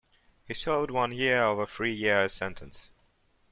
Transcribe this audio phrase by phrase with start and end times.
[0.47, 2.89] He served one year of a three-year sentence.